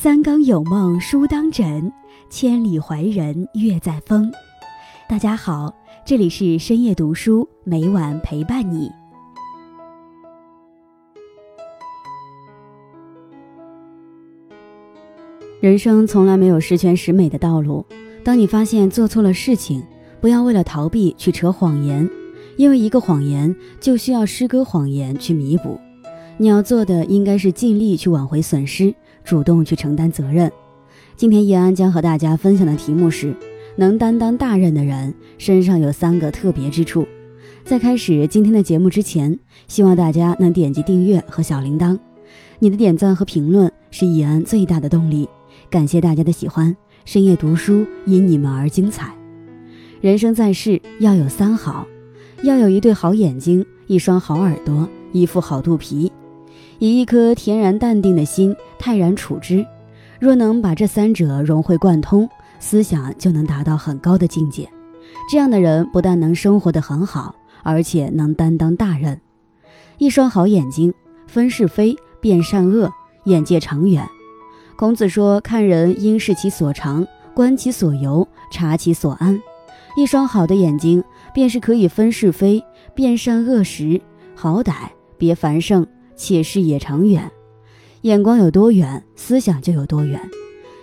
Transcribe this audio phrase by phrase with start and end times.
[0.00, 1.92] 三更有梦书当枕，
[2.30, 4.30] 千里怀人月在风。
[5.08, 5.74] 大家好，
[6.06, 8.88] 这里是深夜读书，每晚陪伴你。
[15.58, 17.84] 人生从来没有十全十美的道路。
[18.22, 19.82] 当你发现做错了事情，
[20.20, 22.08] 不要为了逃避去扯谎言，
[22.56, 25.76] 因为一个谎言就需要诗歌谎言去弥补。
[26.40, 28.94] 你要做的应该是尽力去挽回损失。
[29.24, 30.50] 主动去承担责任。
[31.14, 33.36] 今天叶安将和大家分享的题目是：
[33.76, 37.06] 能担当大任的人身上有三个特别之处。
[37.62, 41.98] 在开始今天的节目之前，希望大家能点击订阅和小铃铛。
[42.58, 45.28] 你的点赞和评论是叶安最大的动力。
[45.68, 46.74] 感谢大家的喜欢。
[47.04, 49.14] 深夜读书因你们而精彩。
[50.00, 51.86] 人生在世要有三好：
[52.42, 56.10] 要有一对好眼睛，一双好耳朵，一副好肚皮。
[56.78, 59.66] 以一颗恬然淡定的心泰然处之，
[60.20, 64.68] 若能把这三者融会贯通，思想就能达到很高的境界。
[65.30, 69.20] 这样的人不但能生活得很好，而且能担当大任。
[69.98, 70.92] 一双好眼睛，
[71.26, 72.92] 分是非，辨善恶，
[73.24, 74.06] 眼界长远。
[74.76, 79.40] 孔子说：“看人应视其所长，观其所由，察其所安。”
[79.96, 81.02] 一双好的眼睛，
[81.34, 82.62] 便是可以分是非，
[82.94, 84.00] 辨善恶时，
[84.36, 84.74] 好歹
[85.16, 85.84] 别繁盛。
[86.18, 87.30] 且视野长远，
[88.02, 90.20] 眼光有多远，思想就有多远。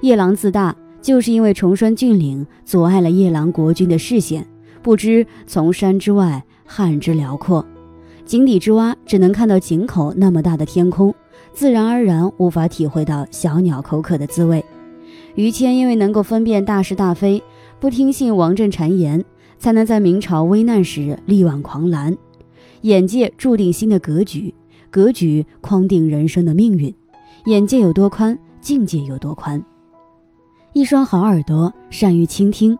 [0.00, 4.44] 夜郎自大，就是因为崇山峻岭阻碍了夜郎国君的视线，
[4.82, 7.64] 不知从山之外汉之辽阔。
[8.26, 11.14] 井底之蛙只能看到井口那么大的天空，
[11.52, 14.64] 自然而然无法体会到小鸟口渴的滋味。
[15.36, 17.40] 于谦因为能够分辨大是大非，
[17.78, 19.24] 不听信王振谗言，
[19.58, 22.18] 才能在明朝危难时力挽狂澜。
[22.82, 24.52] 眼界注定心的格局。
[24.90, 26.92] 格局框定人生的命运，
[27.46, 29.62] 眼界有多宽，境界有多宽。
[30.72, 32.78] 一双好耳朵，善于倾听。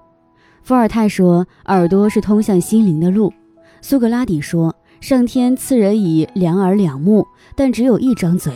[0.62, 3.32] 伏尔泰说：“耳朵是通向心灵的路。”
[3.81, 7.26] 苏格拉底说：“上天赐人以两耳两目，
[7.56, 8.53] 但只有一张嘴，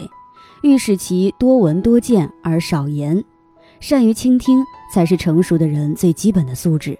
[0.62, 3.24] 欲使其多闻多见而少言。”
[3.80, 6.98] 善于倾听才是成熟的人最基本的素质。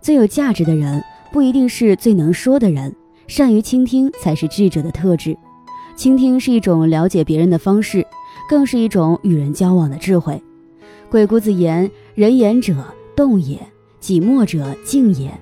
[0.00, 1.02] 最有价值的人
[1.32, 2.94] 不一定是最能说的人，
[3.26, 5.36] 善于倾听才是智者的特质。
[5.96, 8.06] 倾听是一种了解别人的方式，
[8.48, 10.40] 更是一种与人交往的智慧。
[11.10, 12.76] 鬼谷子言：“人言者
[13.16, 13.58] 动也，
[13.98, 15.32] 己默者静也。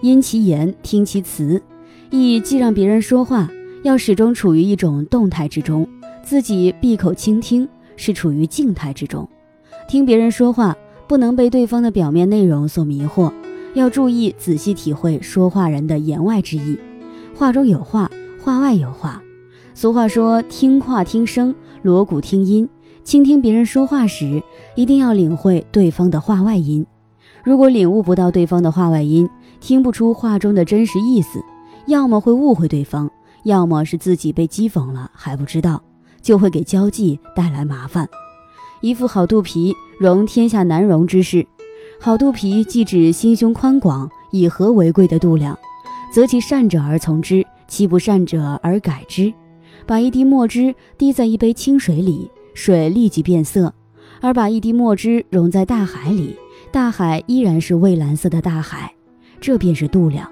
[0.00, 1.62] 因其言，听其辞。”
[2.10, 3.48] 意既让别人说话，
[3.84, 5.86] 要始终处于一种动态之中，
[6.24, 9.28] 自己闭口倾听是处于静态之中。
[9.88, 13.32] 听别人说话，不能被对方的表面内容所迷惑，
[13.74, 16.76] 要注意仔细体会说话人的言外之意。
[17.36, 18.10] 话中有话，
[18.42, 19.22] 话外有话。
[19.74, 22.68] 俗话说：“听话听声，锣鼓听音。”
[23.02, 24.42] 倾听别人说话时，
[24.76, 26.84] 一定要领会对方的话外音。
[27.42, 29.28] 如果领悟不到对方的话外音，
[29.58, 31.42] 听不出话中的真实意思，
[31.86, 33.10] 要么会误会对方，
[33.44, 35.82] 要么是自己被讥讽了还不知道，
[36.20, 38.06] 就会给交际带来麻烦。
[38.82, 41.46] 一副好肚皮，容天下难容之事。
[41.98, 45.58] 好肚皮既指心胸宽广、以和为贵的度量，
[46.12, 49.32] 择其善者而从之，其不善者而改之。
[49.90, 53.68] 把一滴墨汁滴在一杯清水里，水立即变色；
[54.20, 56.36] 而把一滴墨汁溶在大海里，
[56.70, 58.94] 大海依然是蔚蓝色的大海。
[59.40, 60.30] 这便是度量。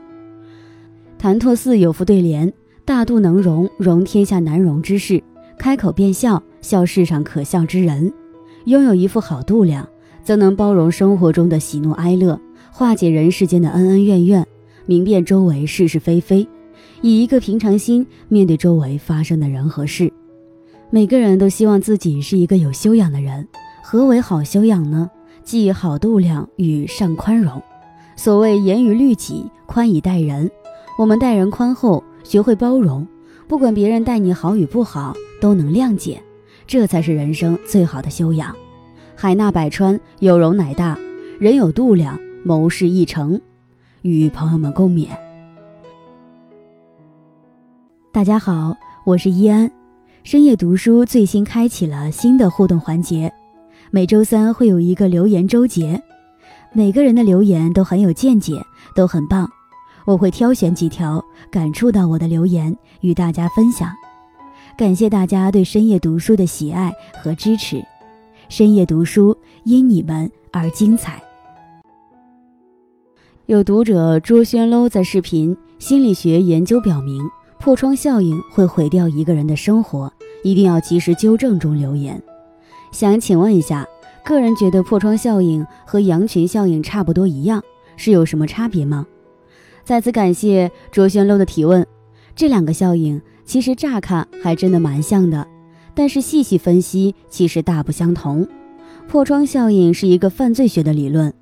[1.18, 2.52] 谭拓寺有副对联
[2.86, 5.20] ：“大度能容，容天下难容之事；
[5.58, 8.12] 开口便笑，笑世上可笑之人。”
[8.66, 9.88] 拥有一副好度量，
[10.22, 14.46] 则能包容生活中的喜怒哀乐，化解人世间的恩恩怨怨，
[14.86, 16.46] 明辨周围是是非非。
[17.00, 20.12] 以一个平常心面对周围发生的人和事，
[20.90, 23.46] 每个人都希望自己是一个有修养的人。
[23.82, 25.08] 何为好修养呢？
[25.44, 27.62] 即好度量与善宽容。
[28.16, 30.50] 所谓严于律己，宽以待人。
[30.98, 33.06] 我们待人宽厚，学会包容，
[33.46, 36.20] 不管别人待你好与不好，都能谅解，
[36.66, 38.54] 这才是人生最好的修养。
[39.14, 40.98] 海纳百川，有容乃大。
[41.38, 43.40] 人有度量，谋事易成。
[44.02, 45.08] 与朋友们共勉。
[48.10, 48.74] 大家好，
[49.04, 49.70] 我是依安。
[50.24, 53.30] 深夜读书最新开启了新的互动环节，
[53.90, 56.02] 每周三会有一个留言周结。
[56.72, 58.54] 每个人的留言都很有见解，
[58.96, 59.48] 都很棒。
[60.06, 63.92] 我会挑选几条感触到我的留言与大家分享。
[64.76, 66.90] 感谢大家对深夜读书的喜爱
[67.22, 67.84] 和支持。
[68.48, 71.22] 深夜读书因你们而精彩。
[73.44, 77.22] 有读者卓轩喽在视频心理学研究表明。
[77.60, 80.12] 破窗效应会毁掉一个人的生活，
[80.42, 81.58] 一定要及时纠正。
[81.58, 82.22] 中留言，
[82.92, 83.86] 想请问一下，
[84.24, 87.62] 个人觉得破窗效应和羊群效应差不多一样，
[87.96, 89.06] 是有什么差别吗？
[89.84, 91.84] 再次感谢卓轩漏的提问。
[92.36, 95.46] 这两个效应其实乍看还真的蛮像的，
[95.94, 98.46] 但是细细分析，其实大不相同。
[99.08, 101.34] 破窗效应是一个犯罪学的理论，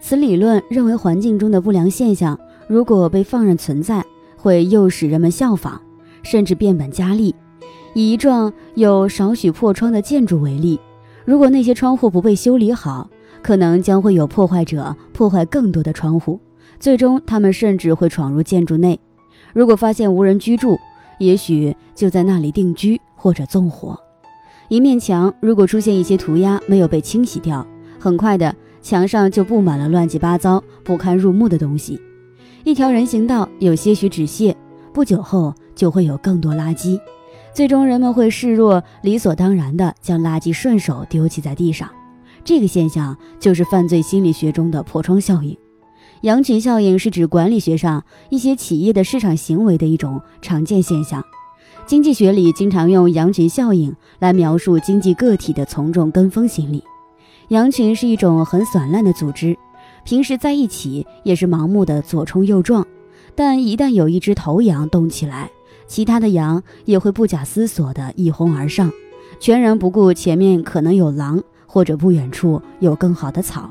[0.00, 2.38] 此理论认为环境中的不良现象
[2.68, 4.02] 如果被放任存在，
[4.48, 5.78] 会诱使人们效仿，
[6.22, 7.34] 甚至变本加厉。
[7.92, 10.80] 以一幢有少许破窗的建筑为例，
[11.26, 13.10] 如果那些窗户不被修理好，
[13.42, 16.40] 可能将会有破坏者破坏更多的窗户。
[16.80, 18.98] 最终，他们甚至会闯入建筑内。
[19.52, 20.78] 如果发现无人居住，
[21.18, 24.00] 也许就在那里定居或者纵火。
[24.68, 27.66] 一面墙如果出现一些涂鸦没有被清洗掉，
[27.98, 32.00] 很快的墙上就布满了乱七八糟、不堪入目的东西。
[32.64, 34.56] 一条人行道有些许纸屑，
[34.92, 37.00] 不久后就会有更多垃圾。
[37.54, 41.88] 最终，人们会视若理所当然地将垃圾顺手丢弃在地上。
[42.44, 45.56] 这个现象就是犯罪心理学中的破窗效应。
[46.22, 51.24] 羊群效应是指管理学上一些企业的市场行为的一种常见现象。
[51.86, 56.82] 经济学里经常用羊群效应来描述经济个体的从众跟风心理。
[57.48, 59.56] 羊群是一种很散乱的组织，
[60.08, 62.86] 平时在一起也是盲目的左冲右撞，
[63.34, 65.50] 但一旦有一只头羊动起来，
[65.86, 68.90] 其他的羊也会不假思索的一哄而上，
[69.38, 73.70] 全然不顾前面可能有狼或者不远处有更好的草。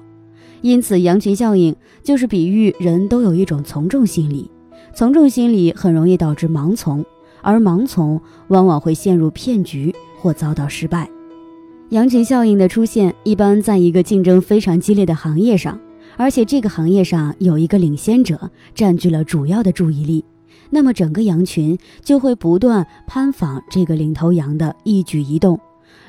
[0.62, 4.48] 因此，羊群效应就是比喻人都有一种从众心理，
[4.94, 7.04] 从众心理很容易导致盲从，
[7.42, 11.10] 而盲从往往会陷入骗局或遭到失败。
[11.90, 15.80] 羊群效应的出现一般在一个竞争非常激烈的行业上，
[16.18, 20.26] 而且这个行业上有一个领先者占据了主要的注意力，
[20.72, 25.60] 那么整个羊群就会不断攀访这个领头羊的一举一动，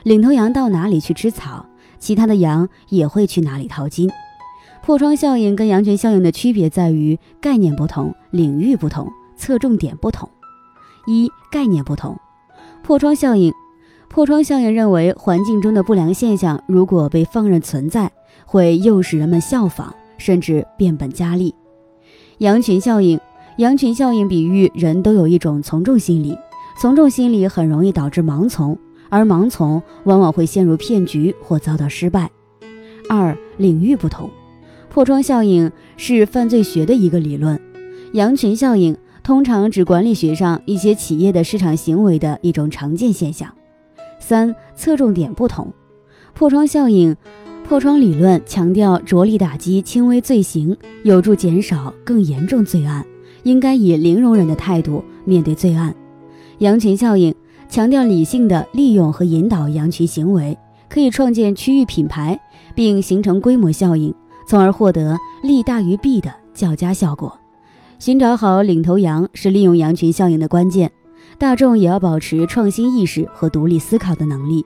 [0.02, 1.66] 领头羊到哪里去吃草，
[1.98, 4.10] 其他的羊也会去哪里淘金。
[4.82, 10.26] 破窗效应跟羊群效应的区别在于概念不同、领域不同、侧重点不同。
[11.06, 12.18] 一、概念不同。
[12.82, 13.52] 破窗效应，
[14.08, 18.10] 破窗效应认为环境中的不良现象如果被放任存在，
[18.46, 21.54] 会诱使人们效仿，甚至变本加厉。
[22.38, 23.18] 羊群效应，
[23.56, 26.36] 羊群效应比喻人都有一种从众心理，
[26.80, 28.78] 从众心理很容易导致盲从，
[29.08, 32.30] 而盲从往往会陷入骗局或遭到失败。
[33.08, 34.28] 二、领域不同。
[34.90, 37.60] 破窗效应是犯罪学的一个理论，
[38.12, 43.52] 羊群效应通常指管理学上一些企业的市场行为的一种常见现象。
[44.18, 45.72] 三、侧重点不同。
[46.34, 47.16] 破窗效应、
[47.68, 53.04] 破窗理论强调着力打击轻微罪行，有助减少更严重罪案，
[53.42, 55.94] 应该以零容忍的态度面对罪案。
[56.60, 57.34] 羊群效应
[57.68, 60.56] 强调理性的利用和引导羊群行为，
[60.88, 62.40] 可以创建区域品牌，
[62.74, 64.14] 并形成规模效应。
[64.46, 67.38] 从而获得利大于弊的较佳效果。
[67.98, 70.90] 寻找好领头羊是利用羊群效应的关键。
[71.36, 74.64] 大众也要保持创新意识和独立思考的能力。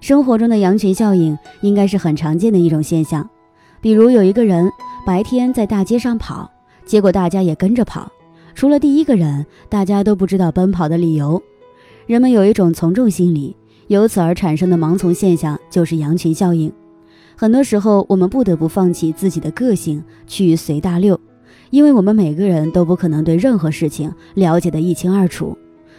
[0.00, 3.28] 生活中的羊群效应应该是很常见的一种现象。
[3.80, 4.70] 比如有一个人
[5.06, 6.50] 白天在大街上跑，
[6.84, 8.10] 结果大家也跟着跑，
[8.54, 11.40] 除了第一个人，大家都不知道奔跑的理由。
[12.06, 13.56] 人们有一种从众心理，
[13.88, 16.72] 由此而产生的盲从现象就是羊群效应。
[17.36, 21.20] 很多时候，我们不得不放弃自己的个性，去随大流，
[21.70, 25.56] 因为我们每个人都不可能对任何事情了解得一清二楚。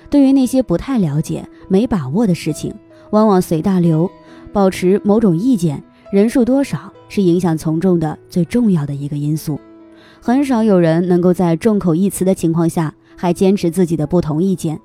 [0.09, 2.73] 对于那些不太了解、没把握的事情，
[3.11, 4.09] 往往随大流，
[4.51, 9.59] 保持某种意见，人数多少是影响从众的最重要的一个因素。
[10.19, 14.79] 很少有人能够在众口一词的情况下，还坚持自己的不同意见。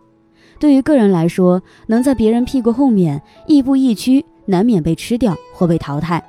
[0.59, 6.23] 对于个人来说，能在别人屁股后面亦步亦趋，难免被吃掉或被淘汰。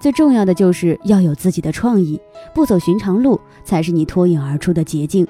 [0.00, 2.20] 最重要的就是要有自己的创意，
[2.54, 5.26] 不走寻常路才是你脱颖而出的捷径。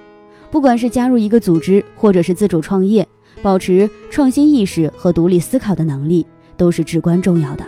[0.50, 3.06] 不管是加入一个组织，或者是自主创业，
[3.42, 7.64] 保持创新意识和独立思考的能力都是至关重要的。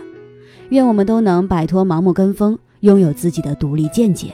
[0.69, 4.33] 愿我们都能摆脱盲目跟风，拥有自己的独立见解。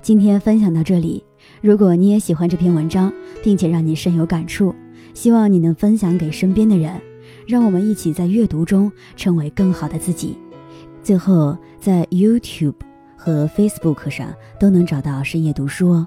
[0.00, 1.22] 今天分享到这里，
[1.60, 4.74] 如果你也喜欢这篇文章，并且让你深有感触，
[5.12, 6.98] 希望你能分享给身边的人。
[7.46, 10.36] 让我们一起在阅读中成为更好的自己。
[11.02, 12.74] 最后，在 YouTube
[13.16, 16.06] 和 Facebook 上都能找到深夜读书哦。